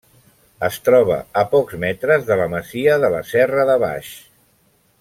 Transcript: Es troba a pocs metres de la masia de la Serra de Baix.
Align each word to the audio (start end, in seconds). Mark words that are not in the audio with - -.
Es 0.67 0.77
troba 0.87 1.17
a 1.41 1.43
pocs 1.51 1.77
metres 1.83 2.25
de 2.31 2.39
la 2.41 2.47
masia 2.55 2.97
de 3.05 3.13
la 3.17 3.21
Serra 3.33 3.67
de 3.73 3.77
Baix. 3.85 4.11